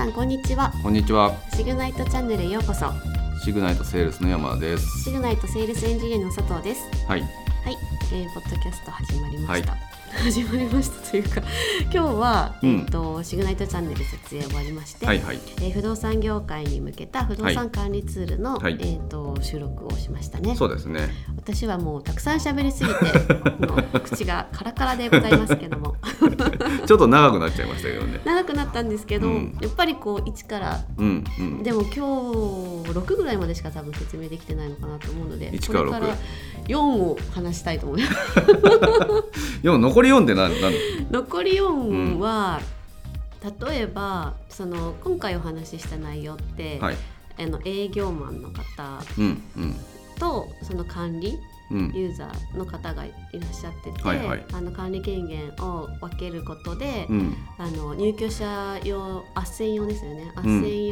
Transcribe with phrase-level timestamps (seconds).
[0.00, 0.72] さんこんにちは。
[0.82, 1.36] こんにちは。
[1.54, 2.86] シグナイトチャンネルへようこそ。
[3.44, 5.04] シグナイトセールスの山田です。
[5.04, 6.88] シグナイトセールスエンジニアの佐藤です。
[7.06, 7.20] はい。
[7.20, 7.26] は
[7.68, 7.76] い、
[8.10, 9.76] えー、ポッドキャスト始まりました、
[10.12, 11.40] 始まりましたというか
[11.82, 12.70] 今日は、うん。
[12.80, 15.36] えっ、とシグナイトチャンネル設営終わりまして、はいはい。
[15.36, 18.76] えー不動産業界に向けた不動産管理ツールの、はい。
[18.80, 20.54] えっ、と収録をしましたね。
[20.56, 21.08] そうですね。
[21.36, 22.96] 私はもうたくさん喋りすぎて
[24.04, 25.96] 口がカラカラでございますけども。
[26.86, 28.20] ちょっと長くなっちゃいましたけどね。
[28.24, 29.58] 長くなったんですけど、うん。
[29.60, 31.62] やっぱりこう1からうんうん。
[31.62, 31.98] でも今日
[32.90, 36.16] 6ぐらいまでしか多分説明できてないのかなと思うので1から6これから
[36.70, 38.14] 4を話したいと思います。
[39.62, 40.60] でも残り4って何？
[40.60, 40.74] 何？
[41.10, 42.60] 残り4は、
[43.68, 46.96] 例えばその今回お話しした内容って、はい。
[47.38, 49.74] あの営業マンの方うんうん。
[50.18, 51.38] とその管理
[51.70, 51.92] うん。
[51.94, 54.44] ユーザーの方がいらっしゃってて、はいはい。
[54.52, 57.36] あの管理権限を分けることで、うん。
[57.58, 60.32] あの入居者用斡旋用ですよね。
[60.36, 60.62] 斡うん。
[60.62, 60.86] 旋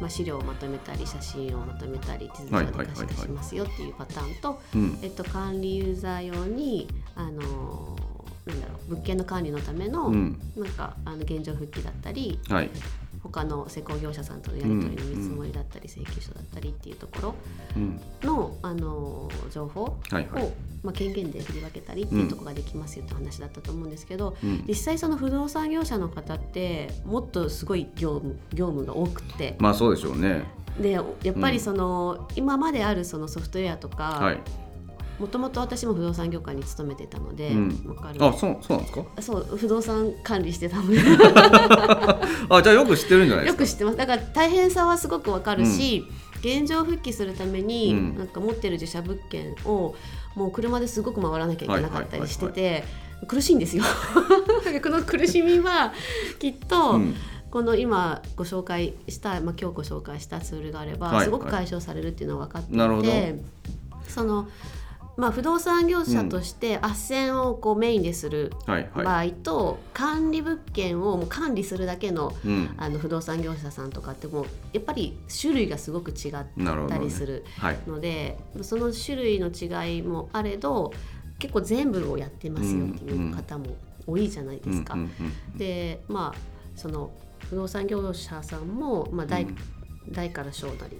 [0.00, 4.98] まあ、資料をまとめたり写真をまとめたり地図上で可視化しますよっていうパターンと、うん。
[5.02, 7.96] えっと、管理ユーザー用にあの
[8.46, 10.40] なんだろう物件の管理のための、うん。
[10.56, 12.70] なんかあの現状復帰だったりはい
[13.22, 17.34] 他の施工業者さんとのやり取りの見積もりだったり、請求書だったりっていうとこ
[17.76, 18.00] うん。
[18.22, 19.98] ろのあの情報を、
[20.82, 24.64] まあ、権限で振り分けたりっていうところができますよって話だったと思うんですけど、うん。
[24.66, 29.56] 実際その不動産業者の方ってもっとすごい業務業務が多くて。
[29.58, 30.44] まあそうでしょうね。
[30.80, 34.40] でやっぱりその、今まであるそのソフトウェアとか、はい
[35.20, 37.84] もともと私も不動産業界に勤めてたので、うん。
[37.86, 38.24] わかる。
[38.24, 39.04] あそうそうなんですか？
[39.22, 40.98] そう不動産管理してたので。
[42.48, 43.96] あじゃあよく知ってるんじゃないよく知ってます。
[43.96, 46.04] だから大変さはすごくわかるし、
[46.40, 48.18] 現状復帰するために、うん。
[48.18, 49.94] なんか持ってる自社物件を
[50.34, 52.84] もう車ですごく回らなきゃいけなかったりしてて、
[53.28, 53.84] 苦しいんですよ。
[54.82, 55.92] この苦しみは
[56.38, 57.14] きっと、うん。
[57.50, 63.10] この今ご紹介した、まあ、今日ご紹介したツールがあれば、はいすごく解消されるっていうのは分かっていて、なるほど。
[64.06, 64.48] その
[65.16, 72.32] まあ、不動産業者として斡旋をこうメインでするはい場は合と、管理物件をもう管理するだけの
[72.78, 76.32] あの不動産業者さんとかってもうやっぱり種類がすごく違っ
[76.88, 77.78] たりするはい。
[77.86, 80.92] ので、その種類の違いもあれど
[81.38, 83.66] 結構全部をやってますよっていう方も
[84.06, 84.96] 多いじゃないですか。
[85.56, 86.38] でまあ
[86.76, 87.10] その
[87.48, 89.56] 不動産業者さんも、まあ大うん。
[90.12, 90.98] 大から小なり、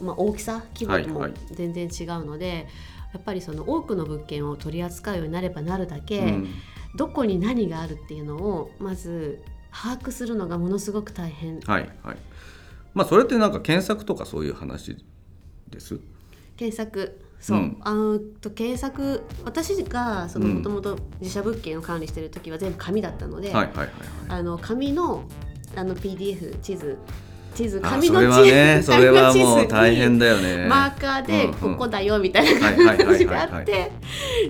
[0.00, 1.40] まあ、大きさ規模もはいはい。
[1.52, 2.66] 全然違うので、
[3.12, 6.48] やっぱりその多くの物件を取り扱うようになればなるだけ、うん。
[6.94, 11.60] どこに何があるっていうのをまず把握するのがものすごく大変。
[11.60, 12.16] はいはい。
[12.94, 14.96] まあそれってなんか検索とかそういう話
[15.70, 16.00] です？
[16.56, 17.18] 検索。
[17.40, 17.76] そう、うん。
[17.80, 19.22] あのと検索。
[19.44, 23.52] 私がもともと自社物件を管理してる時は全部紙だったので、
[24.60, 25.24] 紙の
[25.74, 26.98] あの PDF 地図
[27.54, 28.54] 地図あ紙のそれは地図。
[28.54, 30.66] ねそれはもう大変だだよね。
[30.68, 33.90] マーカーでここだよみたいな感じがあって。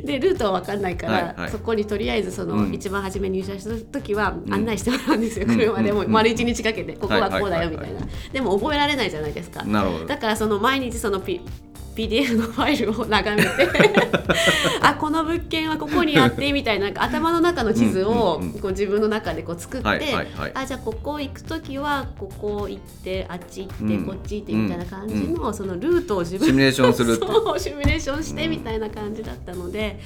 [0.05, 1.51] でルートは分かんないから、はいはい。
[1.51, 2.75] そこにとりあえずその、うん。
[2.75, 4.45] 一番初め入社した時はん。
[4.53, 5.57] 案内してもらうんですよ、うん。
[5.57, 5.93] 車で。
[5.93, 8.33] もうん丸一日かけてここはこうだよみたいな、はいはい。
[8.33, 9.65] でも覚えられないじゃないですか。
[10.07, 11.41] だからその毎日その、P、
[11.95, 13.51] PDF のファイルを眺めて
[14.81, 19.89] あこの物件はここにあってみたいななんか頭の中の地図をこう自分の中でこう作って、
[20.55, 24.07] あじゃあここ行く時はここ行ってあっち行って、うん。
[24.07, 27.15] こっち行ってみたいな感じの、そのルートを自分シミュレーションする
[27.59, 30.01] シミュレーションしてみたいな感じだったので、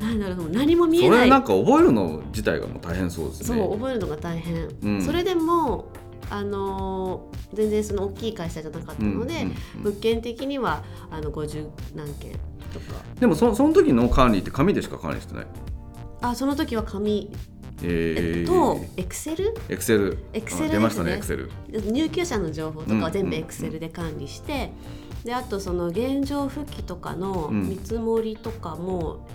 [0.00, 1.18] なんだろう何も見えない。
[1.18, 3.58] それなんか覚えるの自体がもう大変そうですね。
[3.58, 5.02] そう覚えるのが大変、うん。
[5.02, 5.86] それでも
[6.32, 9.46] あのー全然その大きい会社じゃなかったので、
[9.82, 12.32] 物件的にはあの50何件
[12.72, 13.02] とか。
[13.20, 14.96] でもそその時の管理って紙でしか？
[14.98, 15.46] 管理してない。
[16.22, 17.30] あその時は紙、
[17.82, 24.70] ええっとエクセルエクセル Excel 出ましたねエクセル入居者の情報とかは全部うんエクセルで管理して、
[25.24, 27.68] であとその現状復帰とかのうん。
[27.68, 29.26] 見積もりとかも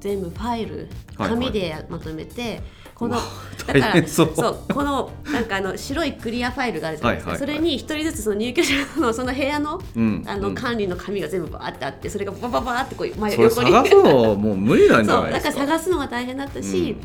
[0.00, 0.88] 全部ファイル
[1.18, 2.62] 紙でまとめて、
[2.96, 3.16] この
[3.66, 4.28] だからそう。
[4.28, 10.40] このなんかあの白いクリアファイルがあるじゃないですか、それに一人ずつその入居者のその部屋のうんあうん。
[10.40, 16.96] の管理の紙が全部バーってあってそれがバババーってこう前それ横に探すのもう無理なんじゃそうだからないですか探すのが大変だったし、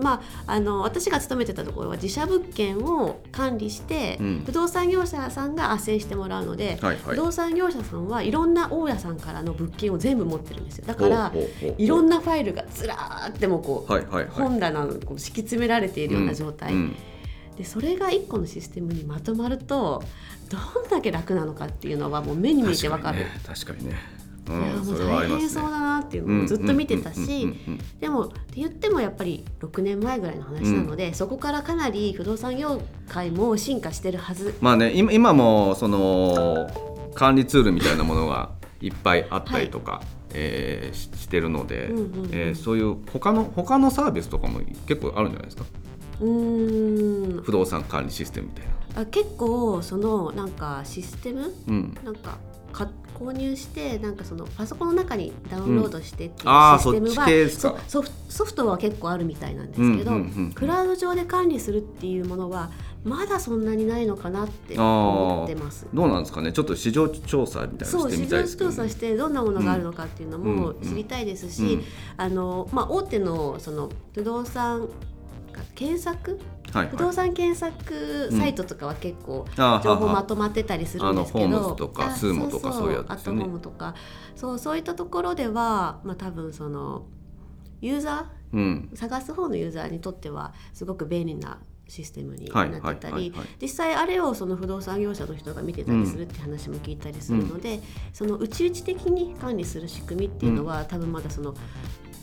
[0.00, 4.42] まあ、あの私が勤めてたところは自社物件を管理して、うん。
[4.44, 6.96] 不動産業者さんが斡旋してもらうので、はいはい。
[7.02, 10.86] 不動産業者さんはいろんな大家さんからの物件を全部持ってるんですよ。
[10.86, 11.32] だから
[11.78, 14.26] いろんなファイルがずらーってもうこう、はいはいはい。
[14.30, 16.96] 本棚のこう敷き詰められているような状態、うん。
[17.56, 20.02] でそれが1個のシステムにまとまると
[20.48, 23.26] どんだけ楽なのかっていうのはもう目に見えてわかる。
[23.46, 23.96] 確かにね
[24.50, 27.78] いやもう大変そうだなっていうのをずっと見てたしうんうんうんうんうん。
[28.00, 34.54] でもって言ってもやっぱり6年前ぐらいの話なので、そこからかなり不動産業界も進化してるはず。
[34.60, 36.68] まあね今今もその
[37.14, 38.50] 管理ツールみたいなものが
[38.80, 40.02] いっぱいあったりとか、
[40.32, 42.30] えーししてるので、うんうんうん。
[42.32, 45.64] えーそういう他の他のサービスとかも結構あるんじゃないですか？
[46.20, 47.42] うーん。
[47.42, 48.70] 不動産管理システムみたいな。
[49.02, 51.54] あ結構そのなんかシステム？
[51.68, 52.38] うん、なんかか
[52.72, 57.76] 購入してなんかそのパソコンの中にダウンロードしてっていうシステムは、そっち系ですか？
[57.86, 60.52] そソフソフトは結構あるみたいなんですけど、うんうんうんうん。
[60.52, 62.70] クラウド上で管理するっていうものは
[63.04, 65.86] まだそんなにないのかなって思ってます。
[65.92, 66.52] どうなんですかね？
[66.52, 71.84] ちょっと市場調査みたいな市場みたいですけど、調査してどんなものがあるのかっていうのも知りたいですし、うん。
[72.16, 74.88] あのまあ、大手のその不動産
[75.74, 76.40] 検索
[76.72, 81.44] はい不動産検索サイトとかは結構情報ははまとまってたりするんですけど。
[81.46, 83.42] あのホームズとかあスーモとかそそういうやつですよね。
[83.42, 83.94] アットホームとか。
[84.36, 87.06] そうそういったところでは、まあ、多分その
[87.80, 88.88] ユーザうん。
[88.92, 91.58] ー探す方のユーザーにとってはすごく便利な
[91.88, 93.22] システムになはいってたはいはい。
[93.24, 93.30] り。
[93.36, 97.80] はい実際あれをその不動産業者の人が見てたりするって話も聞いたりするので、
[98.12, 101.54] その内々的に管理する仕組みっていうのは、多分まだその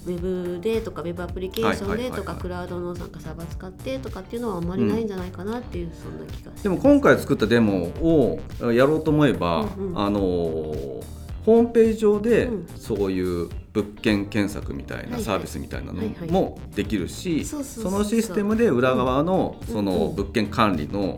[0.08, 0.20] ウェ
[0.56, 8.40] ブでとかウェブアプリケーションでとかはいクラウドのなんかサーバー使ってとかっていうのはあんまりないんじゃないかなっていう、そんな気がでも今回作ったデモを
[8.72, 10.00] やろうと思えば、うんうん。
[10.00, 11.04] あのー
[11.48, 12.68] ホームページ上でうん。
[12.76, 19.74] そういう物件検索みたいないサービスみたいなのもできるしそのシステムで裏側のうん。
[19.74, 21.18] その物件管理の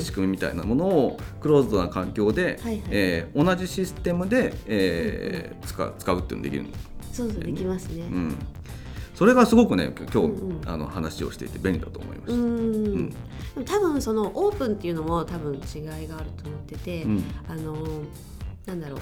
[0.00, 2.58] 仕組みみたいなものをクローズドな環境で
[2.90, 6.68] えー同じシステムでえー使う使うっていうのできるの？
[7.20, 8.02] そうそうできますね。
[8.02, 8.36] うん。
[9.14, 10.60] それがすごくね今日、うんうん。
[10.66, 12.32] あの話をしていて便利だと思いました。
[12.32, 13.14] うん。
[13.64, 17.24] 多分そのオープンっていうのも多分違いがあると思ってて、うん。
[17.48, 17.76] あの
[18.66, 19.00] なんだろう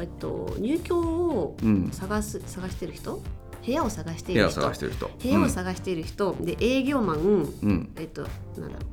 [0.00, 3.20] えっと入居をうん、探す探してる人？
[3.64, 5.10] 部屋を探してい部屋る人探してる人。
[5.22, 8.22] 部屋を探している人、で営業マンうん、うんえっと
[8.58, 8.90] なんだろう。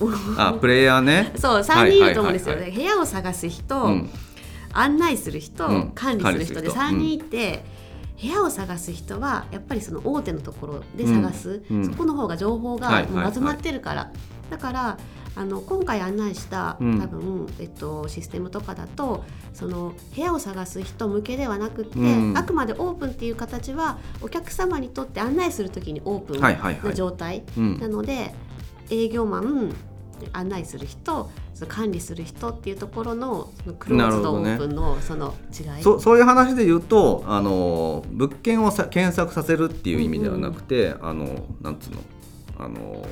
[0.00, 1.32] おあプレイヤーね。
[1.38, 2.62] そう3人いると思うんですよ、はい。
[2.62, 4.10] はいで部屋を探す人、うん。
[4.72, 5.92] 案内する人、うん。
[5.94, 6.60] 管理する人。
[6.60, 7.20] で3管理する人。
[7.20, 7.64] 人いて、
[8.20, 11.84] 部屋を探す人はやっぱりその大手のところで探す、うんうん。
[11.84, 13.12] そこの方が情報がはいはいはい。
[13.12, 14.12] もうまとまってるから、
[14.50, 14.98] だから
[15.36, 17.00] あの今回案内した、うん。
[17.00, 22.38] 多分、えっと、システムとかだとその部屋を探す人向けではなくて、うん。
[22.38, 26.84] あくまでオープンっていう形はお客様にとって案内する時にオープンはいはいはい。
[26.84, 28.32] な状態うんなので
[28.90, 29.74] 営業マン
[30.32, 41.98] 案内する人その管理する人っていうところのそのクローズドオープンのその違い、そそういう話で言うとあの物件をさ検索させるっていう意味ではなくて、あのなんつうの
[42.56, 43.04] あの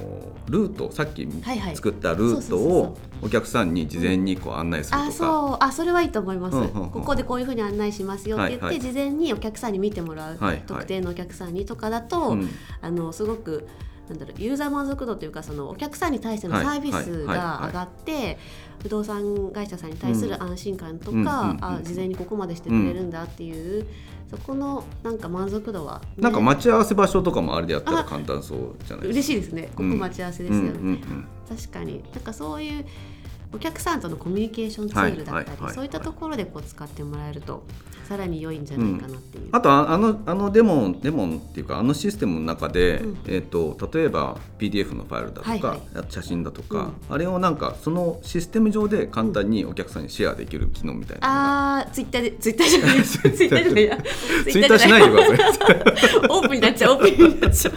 [0.48, 1.28] ルートさっき
[1.74, 5.56] 作ったルートをお客さんに事前にこう案内するとか、あそう。
[5.60, 6.90] あそれはいいと思います、うんうんうん。
[6.90, 8.80] ここでこういうふうに案内しますよって言って、はいはい。
[8.80, 10.62] 事前にお客さんに見てもらう、はいはい。
[10.66, 12.48] 特定のお客さんにとかだと、うん。
[12.80, 13.66] あのすごく
[14.12, 18.38] なんだろうユーザー満足度というかそのお客さんに対してのはいサービスが上がって
[18.82, 21.64] 不動産会社さんに対する安心感とか、うんうんうんうん。
[21.64, 23.86] あ事前にここまでしてくれるんだっていう、
[24.30, 29.62] そこのなんか満足度は、ね、なんか待ち合わせ場所とかもあれでやったらあ簡単そうじゃないです嬉しいですね。
[29.68, 30.54] ここうん待ち合わせでか。
[30.56, 31.26] すよね、うんうんうん。
[31.48, 32.02] 確かに。
[32.12, 32.84] なんかそういう
[33.52, 37.64] お客さんとのコミュニケーションツールだったり、そういったところでこう使ってもらえると
[38.08, 39.48] さらに良いんじゃないかなっていう。
[39.52, 43.18] あとああのあのデモデモっていうかあのシステムの中で、うん。
[43.26, 45.80] えー、と例えば PDF のファイルだとか、はいはい。
[46.08, 53.02] 写真だとか、あれをなんかそのシステム上で簡単にお客さんにシェアできる機能みたいなあーツイッターで ツイッターじゃない。
[53.02, 53.84] ツイッターじゃない。
[53.84, 53.98] や
[54.44, 55.76] ツイッターしないでください。
[56.28, 57.74] オープンになっちゃうオープンになっちゃう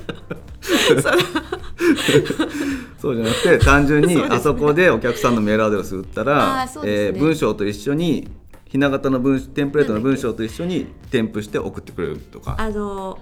[2.99, 8.27] そうじゃなくて単純にあそこでお客さんのメールアドレス打ったら、ねえー文章と一緒に
[8.65, 12.55] ひな形の文テンプレートの文章と一緒に添付して送ってくれるとか。
[12.57, 13.19] あの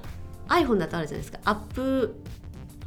[0.50, 1.40] iPhone だとあるじゃないですか。
[1.46, 2.16] アップ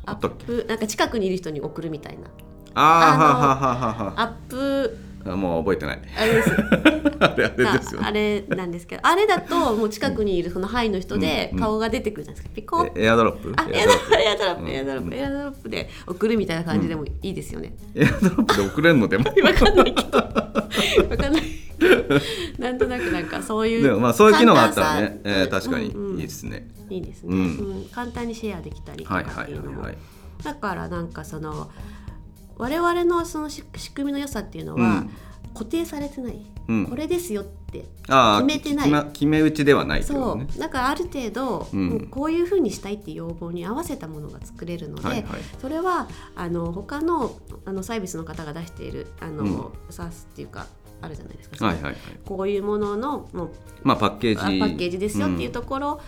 [0.04, 2.28] アップなんか近くにいる人に送るみたいな。
[2.74, 4.20] あーあのははははは。
[4.20, 6.00] アップあもう覚えてない。
[6.16, 6.50] あれです。
[7.18, 12.54] あれあれですよああねれなんですけどあれだともう近くにいるその範囲の人でうん顔が出てくるじゃないですか。
[12.54, 12.92] ピコッ。
[12.94, 13.52] えエアドロップ？
[13.56, 14.14] あエアドロップ。
[14.20, 14.64] エアドロッうん。
[14.66, 17.74] プエアドロップエアドロップで送るみたいな感じでもいいですよね。
[17.94, 19.24] エアドロップで送れるのでも。
[19.42, 20.18] わかんないけど。
[20.18, 20.22] わ
[21.16, 21.42] かんない。
[22.58, 25.20] なんとなくなんかそういうでもまあそういう機能があったらね。
[25.22, 25.86] 簡、えー確かに。
[25.86, 27.38] いいですね、いいですね、うん。
[27.38, 27.42] う
[27.80, 27.84] ん。
[27.92, 29.98] 簡単にシェアできたりとかっていうのも、はいはい。
[30.42, 31.70] だからなんかその
[32.56, 35.04] 我々のそのし仕組みの良さっていうのは、
[35.54, 36.86] 固定されてない、うん。
[36.86, 39.06] これですよって決めてない。
[39.12, 40.46] 決め打ちではないそね。
[40.54, 40.58] う。
[40.58, 41.88] だからある程度、うん。
[41.88, 45.40] もうこういうふうにしたいっていう要望に合わせたものが作れるので、はいはい。
[45.60, 49.72] それはあの他のあのサービスの方が出しているあの、うん。
[49.90, 50.66] サースっていうか
[51.00, 51.94] あるじゃないですか、はいはいはい。
[52.24, 53.50] こういうもののもう
[53.82, 54.40] まあパッケージ。
[54.40, 56.00] あパッケージですよっていうところ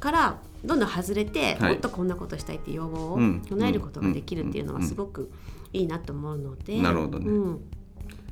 [0.00, 1.72] からどんどん外れて、はい。
[1.72, 3.42] もっとこんなことしたいっていう要望をうん。
[3.46, 4.86] 叶えることができるっていうのはうん。
[4.86, 5.30] すごく
[5.76, 7.26] いいなと思うので、なるほどね。
[7.26, 7.52] うん、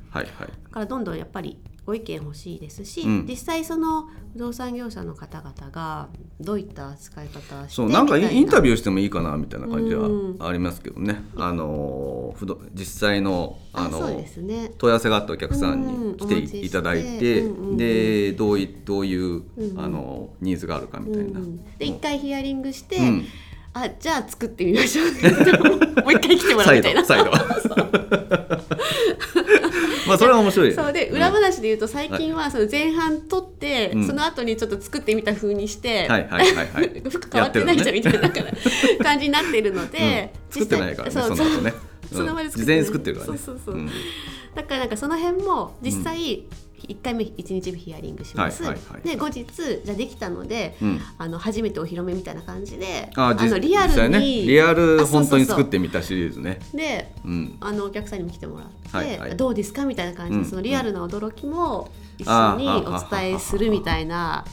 [0.09, 0.25] はいはい。
[0.25, 3.25] だからどんどんやっぱりご意見欲しいですし、うん。
[3.27, 6.09] 実際その不動産業者の方々が
[6.41, 10.37] どういった使い方をしてそうなんかインタュビューしてもいいかなみたいな感じうん。
[10.37, 14.71] はありますけどね、あのー不動実際のあのね。
[14.77, 17.77] 問い合わせがあったお客さんに来ていただいて、うんうんうん。
[17.77, 21.39] でどういどういう、うんあのニーズがあるかみたいな。
[21.39, 21.77] うん。
[21.77, 23.25] で一回ヒアリングして、うん
[23.77, 25.07] あじゃあ作ってみましょう
[26.01, 27.03] もう一回来てもらうみたいな。
[30.07, 34.07] まあそれは面白いそうで裏話で言うと最近はその前半撮って、うん。
[34.07, 38.29] その後にちょっと作ってみた風にして、はいはいはいはい 服変わってないじゃんみたいな
[39.03, 40.63] 感じになってるので、うん。
[40.63, 41.73] 作ってないからねその後ね。
[42.13, 43.37] その場でうん事前に作ってるからね。
[43.37, 43.91] そうそうそう、うん
[44.55, 46.45] だからなんかその辺も実際
[46.87, 49.01] 1回目1日目ヒアリングします、はいはいはい。
[49.01, 51.01] で後日じゃあできたので、うん。
[51.17, 54.19] あの初めてお披露目みたいな感じであ実のリアルに、ね。
[54.19, 56.59] リアル本当に作ってみたシリーズね。
[56.73, 57.57] でうん。
[57.59, 59.37] あのお客さんにも来てもらって、はいはい。
[59.37, 60.45] どうですかみたいな感じで、うん。
[60.45, 64.45] そのリアルな驚きも一あ緒にお伝えするみたいな。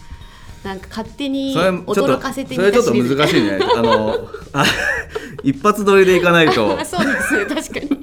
[0.64, 3.58] なんか勝手に驚かせてみそれちょっと難しいね。
[3.76, 4.64] あのあ
[5.42, 6.78] 一発撮りでいかないと。
[6.78, 8.01] あ そうですね確かに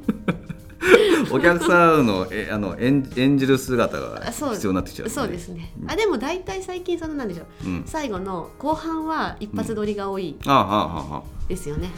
[1.31, 7.83] お客さんのえあの演演じる姿があそう必要になってきちゃう、ね、そうですね、あでも大体最近そのなんでしょう、うん。
[7.85, 11.89] 最後の後半は一発撮りが多いああはあはですよね、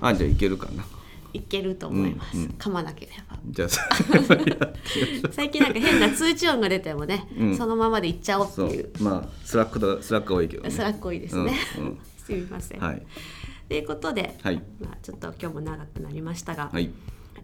[0.00, 0.84] ああじゃあいけるかな。
[1.32, 2.50] いけると思います、うんうん。
[2.58, 3.38] 噛まなければ。
[3.46, 3.68] じゃあ
[5.30, 7.56] 最近なんか変な通知音が出てもね、うん。
[7.56, 8.90] そのままでいっちゃおうってそいう。
[9.00, 9.02] う。
[9.02, 10.70] まあスラックだスラックが多いけどね。
[10.70, 11.98] スラック多いですね、うんうん。
[12.18, 13.06] すみません、はい。
[13.68, 14.56] ということで、はい。
[14.80, 16.90] まあ、ちょっと今日も長くなりましたが、はい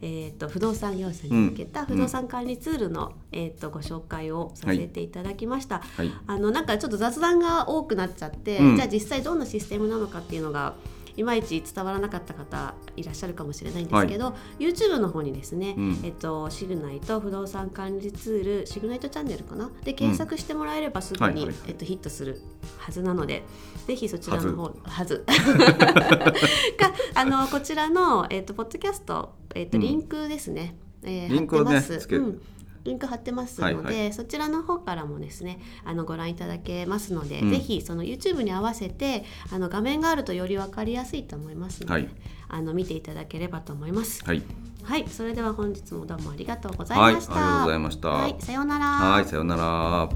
[0.02, 6.10] えー、と不動産業者に向けた不動産管理ツールの、えー、とご紹介をさせていただきました、はい。
[6.26, 8.76] あのなんかちょっと雑談が多くなっちゃって、うん。
[8.76, 10.74] じゃあ実際どんなシステムなのかっていうのが
[11.16, 16.00] いまいち伝わらなかった方いらっしゃるかもしれないんですけど、YouTube の方にですね、うん。
[16.02, 19.70] えっと、シグナイト不動産管理ツールシグナイトチャンネルかな？
[19.82, 21.54] で検索してもらえればすぐに、はいはいはい。
[21.68, 22.42] えっと、ヒットする
[22.76, 23.44] はずなので
[23.86, 25.24] ぜひそちらの方はず。
[26.78, 29.82] かあのこちらの、えっと、ポッドキャスト、えっと、うん。
[29.82, 31.98] リンクですね、えーリンクをね貼ってます。
[32.00, 32.42] つけるうん。
[32.84, 37.50] リンク貼ってますので、はいはそちらの方からもですねあのご覧いただけますので、うん。
[37.50, 42.08] ぜひその YouTube に合わせてあの画面があるとより分かりやすいと思いますので、はい。
[42.48, 44.24] あの見ていただければと思います。
[44.24, 44.42] はい。
[44.84, 47.14] はい、それでは本日もどうもありがとうございはい。
[47.14, 47.34] あました。
[47.34, 48.08] りがとうございました。
[48.08, 48.86] はい、さようなら。
[48.86, 49.24] はい。
[49.24, 50.08] さようなら